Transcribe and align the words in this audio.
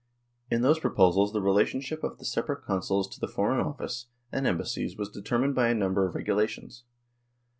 In 0.49 0.63
those 0.63 0.79
proposals 0.79 1.31
the 1.31 1.43
relation 1.43 1.79
ship 1.79 2.03
of 2.03 2.17
the 2.17 2.25
separate 2.25 2.63
Consuls 2.63 3.07
to 3.09 3.19
the 3.19 3.27
Foreign 3.27 3.59
Office 3.59 4.07
and 4.31 4.47
Embassies 4.47 4.97
was 4.97 5.09
determined 5.11 5.53
by 5.53 5.67
a 5.67 5.75
number 5.75 6.07
of 6.07 6.15
regula 6.15 6.47
tions. 6.47 6.85